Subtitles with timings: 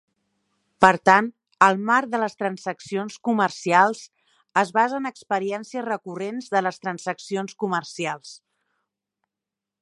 [0.83, 1.25] Per tant,
[1.65, 4.01] el marc de les transaccions comercials
[4.63, 8.35] es basa en experiències recurrents de les transaccions comercials.